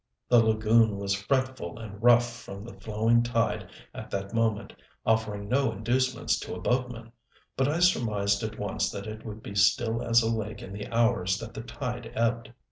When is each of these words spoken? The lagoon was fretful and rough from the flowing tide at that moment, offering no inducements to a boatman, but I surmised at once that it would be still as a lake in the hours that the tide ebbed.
The 0.29 0.39
lagoon 0.43 0.97
was 0.97 1.13
fretful 1.13 1.77
and 1.77 2.01
rough 2.01 2.27
from 2.41 2.63
the 2.65 2.73
flowing 2.73 3.21
tide 3.21 3.67
at 3.93 4.09
that 4.09 4.33
moment, 4.33 4.73
offering 5.05 5.47
no 5.47 5.71
inducements 5.71 6.39
to 6.39 6.55
a 6.55 6.59
boatman, 6.59 7.11
but 7.55 7.67
I 7.67 7.77
surmised 7.81 8.41
at 8.41 8.57
once 8.57 8.89
that 8.89 9.05
it 9.05 9.23
would 9.23 9.43
be 9.43 9.53
still 9.53 10.01
as 10.01 10.23
a 10.23 10.35
lake 10.35 10.63
in 10.63 10.73
the 10.73 10.87
hours 10.87 11.37
that 11.37 11.53
the 11.53 11.61
tide 11.61 12.11
ebbed. 12.15 12.51